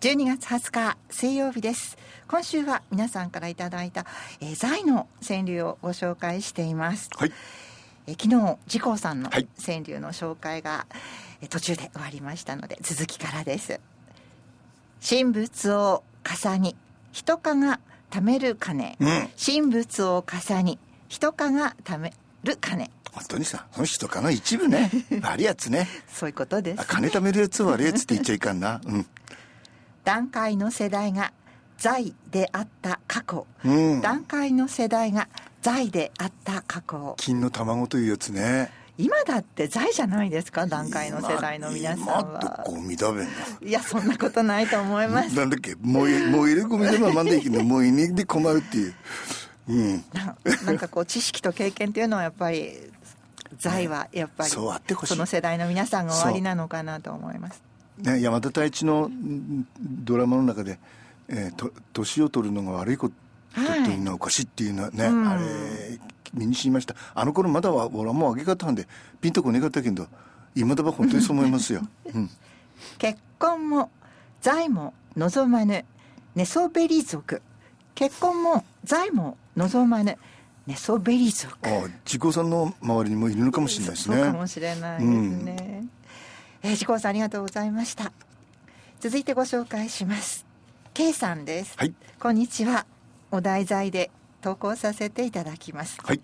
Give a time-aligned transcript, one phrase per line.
[0.00, 1.98] 12月20日水曜日です。
[2.26, 4.06] 今週は皆さんからいただいた、
[4.40, 7.32] えー、財の川柳をご紹介しています、はい。
[8.06, 9.46] えー昨日自公さんのはい。
[9.62, 10.86] 川柳の紹介が、
[11.42, 13.78] えー途中で終わりましたので続きからです。
[15.06, 16.76] 神仏を重に
[17.12, 17.78] 人かが
[18.10, 19.28] 貯める金、うん。
[19.38, 20.78] 神仏を重に
[21.08, 22.90] 人かが貯める金。
[23.12, 24.90] 本当にさその人かの一部ね。
[25.20, 25.86] 悪いやつね。
[26.08, 26.80] そういうことです。
[26.80, 28.80] あ金貯めるやつは悪いやつって言っちゃいかんな。
[28.82, 29.06] うん
[30.04, 31.32] 段階の世代が
[31.78, 34.00] 財であった過去、うん。
[34.00, 35.28] 段階の世代が
[35.62, 37.14] 財であった過去。
[37.18, 38.70] 金の卵というやつね。
[38.98, 43.28] 今だって財じゃないですか段階の世代の皆さん今はゴミだべん
[43.62, 45.34] いやそんなことないと思います。
[45.34, 45.74] なんだっけ？
[45.80, 48.94] 燃え燃えるゴミでもまんでいいけど燃えにで困るっていう。
[49.68, 50.04] うん。
[50.12, 50.36] な
[50.66, 52.74] なんかこう知識と経験っていうのはやっぱり
[53.58, 54.70] 財はやっぱりそ
[55.16, 57.62] の世代の皆さんが終わりなのかなと思います
[58.02, 60.78] ね、山田太一のんドラマの中で、
[61.28, 63.14] えーと年を取るのが悪いこと
[63.52, 65.28] はいというのはおかしいっていうのはね、うん。
[65.28, 65.42] あれ
[66.32, 66.94] 身に知りました。
[67.14, 68.86] あの頃まだは俺はもう上げ方んで
[69.20, 70.06] ピンとこねかったけど
[70.54, 71.82] 今だば本当にそう思いますよ、
[72.14, 72.30] うん、
[72.98, 73.90] 結婚も
[74.40, 75.84] 財も望まぬ
[76.34, 77.42] 寝そべり族。
[77.94, 80.16] 結婚も財も望まぬ
[80.66, 81.68] 寝そべり族。
[81.68, 85.86] ああ自己さんの周りにもいるのかもしれないですそうかねもしれないですね、
[86.62, 88.12] えー、自公さんありがとうございました。
[89.00, 90.44] 続いてご紹介します。
[90.92, 91.94] K さんです、はい。
[92.18, 92.86] こんにちは。
[93.30, 94.10] お題材で
[94.42, 95.98] 投稿させていただきます。
[96.02, 96.20] はい。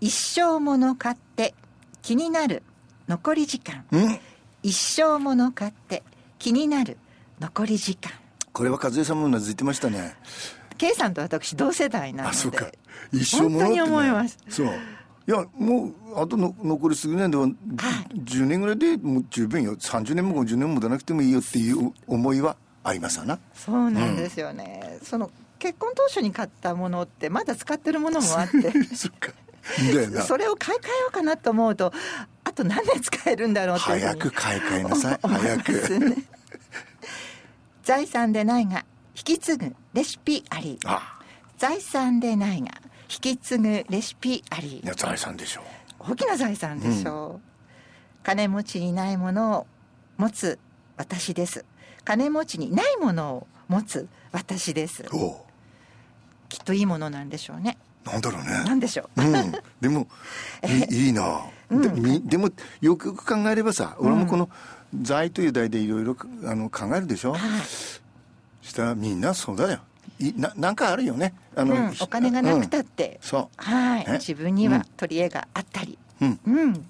[0.00, 1.54] 一生もの買って
[2.00, 2.62] 気になる
[3.08, 3.84] 残り時間。
[3.92, 4.18] うん。
[4.62, 6.02] 一生もの買って
[6.38, 6.96] 気になる
[7.40, 8.12] 残り時間。
[8.52, 10.16] これは和江さんもうなずいてましたね。
[10.78, 12.36] K さんと私同世代なので。
[12.36, 12.70] あそうか。
[13.12, 14.38] 一生ものって、ね、本当に思います。
[14.48, 14.72] そう
[15.30, 19.76] いやもうあとの残り数年では、10年ぐらいでもう十分よ。
[19.76, 23.38] 30年も50年も持たなくてもいいよっていう思いはありますわな。
[23.54, 28.72] そうなんですよね、その結婚当初に買ったものってまだ使ってるものもあって。
[30.26, 31.92] それを買い替えようかなと思うと
[32.44, 35.18] あと何年使えるんだろうって早く買い替えなさい。
[35.22, 35.98] 思早く。
[36.00, 36.16] ね
[37.84, 40.80] 財産でないが引き継ぐレシピあり。
[40.84, 41.20] あ。
[41.56, 42.70] 財産でないが
[43.10, 44.82] 引き継ぐレシピあり。
[44.96, 45.62] 財産でしょ
[45.98, 49.66] 大きな財産でしょう、金持ちにないものを
[50.16, 50.58] 持つ
[50.96, 51.64] 私です。
[52.04, 55.04] 金持ちにないものを持つ私です。
[56.48, 57.78] きっといいものなんでしょうね。
[58.04, 58.64] なんだろうね。
[58.64, 60.06] なんでしょう、うん、でも
[60.90, 62.50] いいな、でみでも
[62.80, 64.48] よくよく考えればさ俺もこの
[65.02, 67.40] 「財」という題でいろいろあの考えるでしょ、はい。
[68.66, 69.78] したらみんなそうだよ。
[69.78, 69.78] い
[70.36, 71.34] ななんかあるよね。
[71.56, 74.06] あの、うん、お金がなくたって、そはい。
[74.06, 74.12] ね。
[74.14, 75.98] 自分には取り柄があったり。
[76.20, 76.40] うん。
[76.46, 76.86] うん。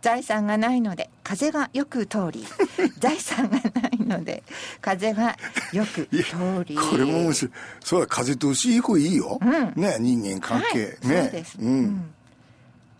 [0.00, 2.44] 財産がないので風がよく通り。
[2.98, 4.42] 財産がないので
[4.80, 5.36] 風が
[5.72, 6.76] よく通り。
[6.76, 7.52] これも面白い。
[7.84, 9.72] そうだ風通しいい方いいよ、うん。
[9.80, 11.22] ね人間関係、はい、ね。
[11.22, 11.82] そうです、ううん。
[11.86, 12.14] ん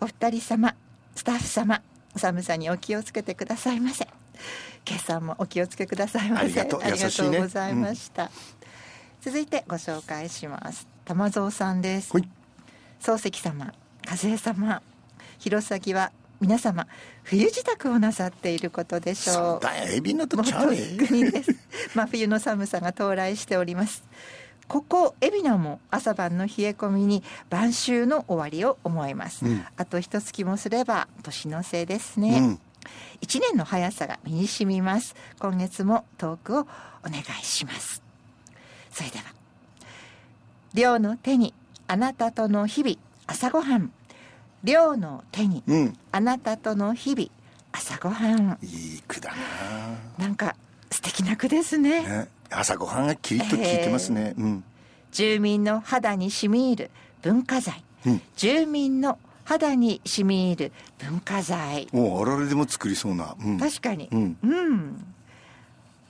[0.01, 0.75] お二人様
[1.17, 1.83] スタッフ様
[2.17, 4.07] 寒さにお気をつけてくださいませ。
[4.87, 6.45] 今朝もお気をつけくださいませ。
[6.45, 6.81] ありがとう。
[6.83, 7.31] ありが優しいね。
[7.33, 8.31] とうございました、
[9.23, 10.89] 続いてご紹介します。
[11.05, 12.11] 玉蔵さんです。
[12.11, 12.29] ほい。
[13.01, 13.73] 漱石様
[14.05, 14.83] 和江様
[15.39, 16.11] 弘前は
[16.41, 16.89] 皆様
[17.23, 19.65] 冬支度をなさっていることでしょう。
[21.95, 24.03] 真冬の寒さが到来しております。
[24.67, 29.65] ここ海老名も朝晩の冷え込みに晩秋の終わりを思います、うん。
[29.77, 32.61] あと一月もすれば年の瀬ですうね、ん。
[33.21, 35.15] 一年の速さが身に染みます。
[35.39, 36.67] 今月もトークをお
[37.05, 38.02] 願いします
[38.93, 39.25] それでは
[40.75, 41.55] 両の手に
[41.89, 43.93] あなたとの日々朝ごはん。
[44.65, 45.99] 両の手にうん。
[46.13, 47.29] あなたとの日々
[47.73, 48.59] 朝ごはん。
[48.63, 49.33] いい句だ
[50.19, 50.29] な。
[50.29, 50.55] んか
[50.91, 52.03] 素敵な句ですね。
[52.03, 54.65] な、ね、朝ごはんがキリッと効いてますね、うん。
[55.11, 56.91] 住民の肌に染み入る
[57.23, 58.23] 文化財、うん。
[58.37, 61.89] 住民の肌に染み入る文化財。
[61.93, 64.09] もうあられでも作りそうな、うん、確かに。
[64.13, 64.37] うん。
[64.43, 65.05] うん。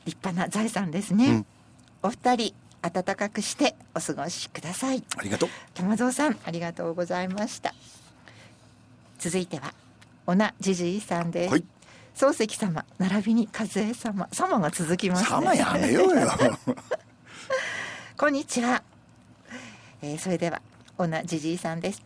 [0.04, 1.46] 立派な財産ですね、うん。
[2.02, 5.02] お二人暖かくしてお過ごしください。
[5.16, 5.48] ありがとう。
[5.74, 7.74] 玉蔵さんありがとうございました。
[9.18, 9.72] 続いては
[10.26, 11.64] おなじじいさんです、はい。
[12.16, 14.28] 漱石様並びに和江様。
[14.32, 15.28] 様が続きますね。
[15.28, 16.28] 様やめようよ。
[18.18, 18.82] こんにちは、
[20.02, 20.60] えーそれでは
[20.98, 22.02] おなじじいさんです。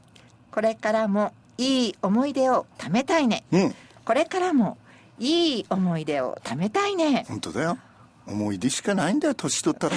[0.51, 3.45] これからもいい思い出を貯めたいね。
[3.51, 3.75] うん。
[4.05, 4.77] これからも
[5.19, 7.25] いい思い出を貯めたいね。
[7.29, 7.79] 本当だよ
[8.27, 9.97] 思い出しかないんだよ年取ったら。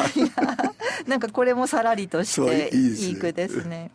[1.07, 3.91] なんかこれもさらりとしていい句ですね。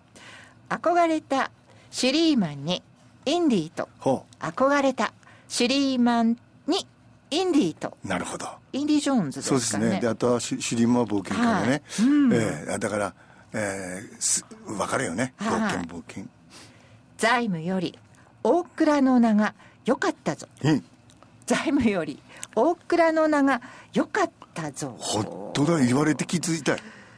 [0.68, 1.50] 憧れた
[1.90, 2.82] シュリーマンに
[3.26, 3.88] インディーと。
[3.98, 5.12] ほ憧れた
[5.48, 6.86] シュリーマンに
[7.30, 7.96] インディーと。
[8.04, 8.48] なるほど。
[8.72, 9.90] インディ・ジョーンズそうですね。
[9.90, 12.06] ねであとはシュシュリーマー冒険家がね、はい。
[12.06, 12.32] うん。
[12.32, 13.14] ええだから、
[13.52, 15.34] えー、す分かるよね。
[15.38, 15.72] 冒はい。
[15.72, 16.24] 険冒険。
[17.18, 17.96] 財務より
[18.42, 19.54] 大倉の名が
[19.84, 20.48] 良かったぞ。
[20.62, 20.84] うん。
[21.46, 22.20] 財務より
[22.54, 23.60] 大倉の名が
[23.92, 24.96] 良かったぞ。
[24.98, 26.76] 本当だ言われて気づいた。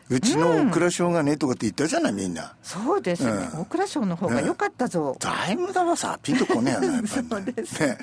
[0.09, 2.55] うちの大蔵省がねとかって言ったじゃないみんな。
[2.63, 3.61] そうですね、うん。
[3.63, 7.09] 大倉省の方が良かったぞ、財務だわさピンとこねえよね。
[7.09, 7.81] そうです。
[7.83, 7.99] ね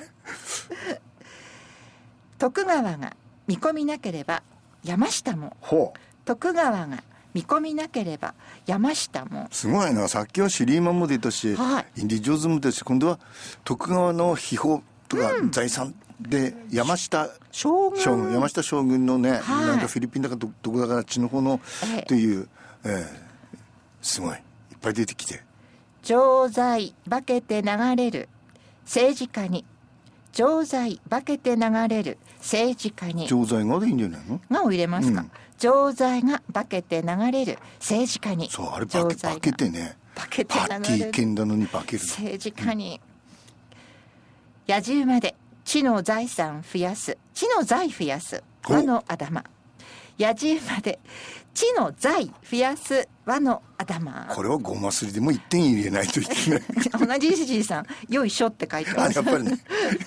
[2.38, 3.16] 徳川が
[3.48, 4.44] 見込みなければ
[4.84, 5.56] 山下も。
[5.62, 6.00] ほう。
[6.26, 7.04] 徳川が
[7.34, 8.34] 見込みなければ
[8.66, 9.48] 山下も。
[9.52, 10.10] すごいな。
[10.10, 13.20] さっきはシュリーマンも出たし、はインディ・ジョーンズも出たし今度は
[13.64, 14.82] 徳川の秘宝
[15.16, 18.32] とか財産で山下将軍。
[18.32, 19.68] 山下将軍のね、はい。
[19.68, 21.60] なんかフィリピンだかどどこだかあっちの方の
[21.96, 22.02] ええ。
[22.04, 22.48] という、
[22.86, 23.24] ええ
[24.02, 24.36] すごい。
[24.36, 24.40] いっ
[24.82, 25.42] ぱい出てきて。
[26.02, 28.30] 常在化けて流れる。
[28.84, 29.66] 政治家に。
[30.34, 32.18] 常在化けて流れる。
[32.40, 33.28] 政治家に。
[33.28, 34.42] 錠剤がでいいんじゃないの？
[34.50, 35.32] がを入れますか、うん。
[35.58, 37.60] 常在が化けて流れる。
[37.80, 38.50] 政治家に。
[38.50, 39.98] そうあれ化け常在が化けてね。
[40.16, 41.12] 化けて流れる。
[41.12, 43.00] 剣なのに化ける政治家に、
[44.68, 47.18] 野獣まで地の財産増やす。
[47.34, 48.44] 地の財増やす。
[48.70, 49.44] お和の頭
[50.18, 51.00] 野獣まで
[51.54, 56.62] 地の財増やす和の頭これはごますりでも1点入れないといけない。
[57.08, 59.20] 同じじいさん「よいしょ」って書いてます。
[59.20, 59.60] あやっぱりね。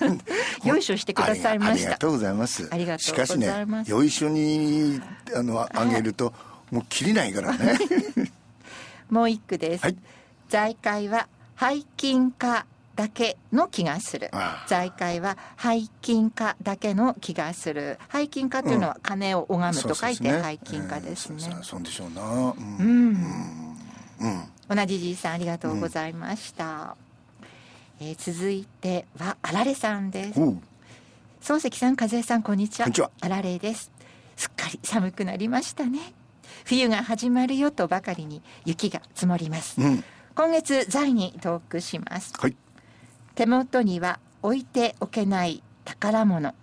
[0.63, 1.71] よいしょしてくださいました。
[1.71, 2.67] ありがとうございます。
[2.71, 3.87] ありがとうしかしございます。
[3.87, 5.01] ねよいしょに
[5.35, 6.33] あのあげると
[6.71, 7.77] もう切りないからね。
[9.09, 9.97] もう一句です、はい。
[10.49, 11.27] 財界は
[11.59, 12.65] 背筋化
[12.97, 14.31] だけの気がする。
[14.67, 17.99] 財界は背筋化だけの気がする。
[18.11, 21.37] 背筋化というのは金を拝むと書いて背筋化ですね。
[21.47, 22.21] えーそうでしょうな。
[22.23, 22.77] うん。
[22.79, 23.77] うん。
[24.19, 24.75] うん。
[24.75, 26.97] 同じじいさんありがとうございました、
[28.01, 30.39] えー続いてはあられさんです。
[31.41, 32.85] 漱石さん和江さんこんにちは。
[32.85, 33.11] こんにちは。
[33.21, 33.91] あられです。
[34.35, 35.99] すっかり寒くなりましたね。
[36.65, 39.79] 冬が始まるよとばかりに雪が積もります。
[39.79, 40.03] うん。
[40.35, 42.33] 今月在にトークします。
[42.39, 42.55] はい
[43.37, 46.55] 手元には置いておけない宝物。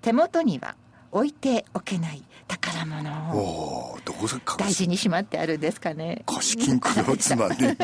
[0.00, 0.76] 手元には
[1.10, 3.10] 置いておけない宝お物。
[3.36, 6.22] おーどこさか大事にしまってあるんですかね。
[6.24, 7.76] 貸金庫をつまんで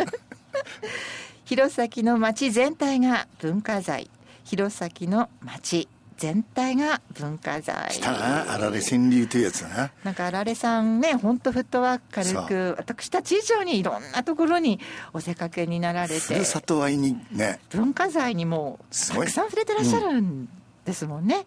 [1.44, 4.10] 弘前の町全体が文化財。
[4.44, 5.86] 弘前の町
[6.18, 7.92] 全体が文化財。
[7.92, 9.90] したなあられ川柳というやつだな。
[10.02, 14.80] なんかあられさんね本当フットワーク軽く私たち以上にいろんなところに
[15.12, 17.60] お出かけになられてふるさと愛にね。
[17.70, 20.48] 文化財にもたくさん触れてらっしゃるん
[20.84, 21.46] ですもんね。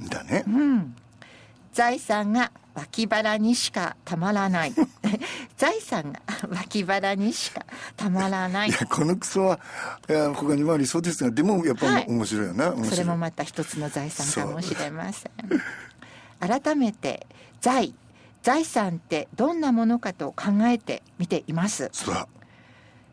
[0.00, 0.44] だね。
[0.46, 0.96] うん、
[1.72, 4.72] 財産が脇腹にしかたまらない。
[5.56, 7.64] 財産が脇腹にしか
[7.96, 8.68] たまらない。
[8.68, 9.60] いやこのクソは
[10.08, 12.06] いや他にもありそうですがでもやっぱはい。
[12.08, 15.32] 面白いよな、それもまた一つの財産かもしれません。
[16.40, 17.26] 改めて
[17.60, 17.94] 財。
[18.42, 21.90] 財産ってどんなものかと考えてみています。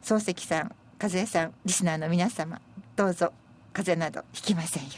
[0.03, 0.71] 漱石さん
[1.01, 2.61] 和江さんリスナーの皆様
[2.95, 3.33] どうぞ
[3.73, 4.89] 風邪などひきませんよ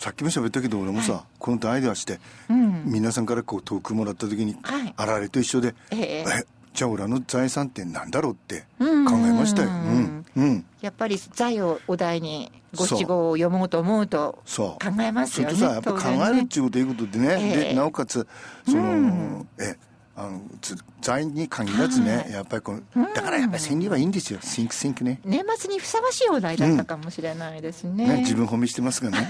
[0.00, 2.84] さっきも喋ったけど俺もさ、このアイデアして、うん。
[2.86, 4.94] 皆さんからこうトークもらった時に、はい。
[4.96, 6.24] あられと一緒で、ええ。
[6.26, 9.68] えじゃあ俺の財産ってなんだろうって考うんえましたよ。
[9.68, 10.24] うん。
[10.36, 10.64] うん。
[10.80, 14.82] やっぱり財をお題に五七五を読もうと思うとそう。
[14.82, 18.26] 考えますよねそれとさやっぱ考えるっていうこということでね、ええでなおかつ
[18.66, 19.48] その、うん。
[19.58, 19.76] え
[20.20, 22.32] あのつ財に限らずね、はい。
[22.32, 24.38] やっぱりこのだからやっぱり川柳はいいんですよ。
[24.42, 25.18] シンクシンクね。
[25.24, 29.28] 年末にふさわしいお題だったかもしれないですね,、ね自分褒めしてますがね。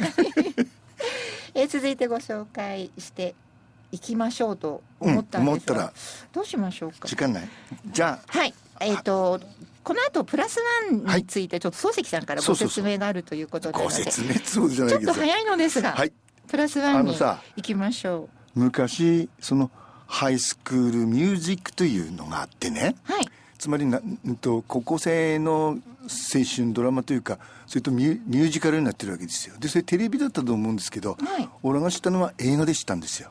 [1.55, 3.37] えー続いてご紹介して
[3.93, 5.93] いきましょうと思ったんですが、うん思ったら。
[6.33, 7.07] どうしましょうか？
[7.07, 7.49] 時間ない。
[7.87, 8.55] じゃあはい。
[8.81, 9.41] えっ、と
[9.85, 10.59] この後プラス
[10.91, 16.13] ワンについてちょっと漱石さんからご説明があるということなのごで説明そうじゃないちょっと早いのですが、はい。
[16.49, 19.71] プラスワンに行きましょ昔その
[20.13, 22.97] ハイスクールミュージックというのがあってね。
[23.09, 23.29] うはい。
[23.59, 29.55] つまりな、うんと、高校生の青春ドラマというかそれとミュミュージカルになってるわけですよ。
[29.61, 31.49] でそれテレビだったと思うんですけど、はい。
[31.63, 33.31] 俺が知ったのは映画で知ったんですよ、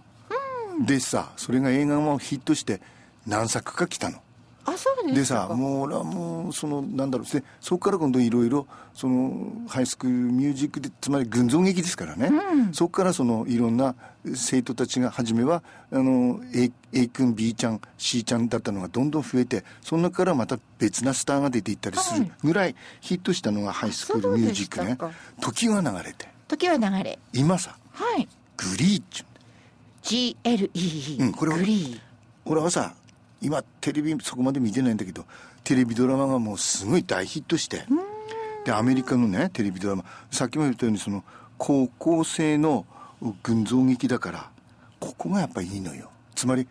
[0.85, 2.79] でさそれが映画もヒットして
[3.27, 4.21] 何作か来たの
[5.13, 7.31] でさもう俺はもうそのなんだろう。
[7.31, 12.31] でそこから今度いろいろその High School Musical でつまり群像劇ですからね、
[12.73, 13.95] そこからそのいろんな
[14.35, 24.97] 生徒たちが初めはあの A, A 君 B ちゃん C ちゃんだったのがどんどん増えてその中からまた別なスターが出ていったりするぐらいヒットしたのが High School Musical ね
[25.41, 26.27] 時が流れて。
[26.47, 27.19] 時は流れ。
[27.33, 28.27] 今さはい。
[28.57, 29.29] Glee っちゅう
[30.01, 31.99] GLEE、うんこれは Glee
[32.45, 32.95] 俺はさ
[33.41, 35.25] 今テレビそこまで見てないんだけど
[35.63, 37.85] テレビドラマがもうすごい大ヒットして。
[38.65, 40.03] でアメリカのねテレビドラマ。
[40.31, 41.23] さっきも言ったようにその
[41.57, 42.85] 高校生の
[43.43, 44.49] 群像劇だから
[44.99, 46.09] ここがやっぱりいいのよ。
[46.35, 46.67] つまり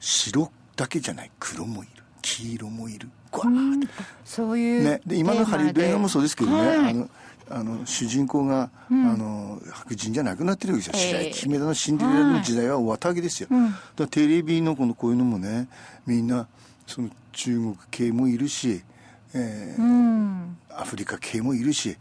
[0.00, 1.30] 白だけじゃない。
[1.38, 2.02] 黒もいる。
[2.22, 3.08] 黄色もいる。
[3.32, 3.88] わー
[4.24, 7.08] そういうね、で今のハリウッド映画もそうですけどね、はいあの
[7.50, 11.22] あの主人公が、あの白人じゃなくなってるわけですよ、ええ。
[11.22, 13.48] 白雪姫だのシンデレラの時代は終わったわけですよ、
[13.96, 15.68] だテレビのこのこういうのもね
[16.06, 16.46] みんな
[16.86, 18.82] その中国系もいるし、
[19.34, 20.56] えーうん。
[20.70, 21.96] アフリカ系もいるし、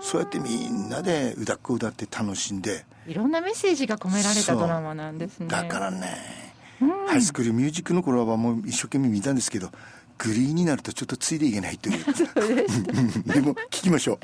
[0.00, 5.48] そうやってみんなで歌っこ歌って楽しんでいろんなメッセージが込められたドラマなんですね。
[5.48, 6.06] だからね、
[7.08, 9.70] ハイスクールミュージックの頃はもう一生懸命見たんですけど
[10.18, 12.04] グリーンになるとちょっとついていけないという。
[13.26, 14.18] でも聞きましょう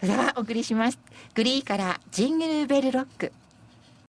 [0.00, 0.98] それではお送りします。
[1.34, 3.32] グリーからジングルベルロック。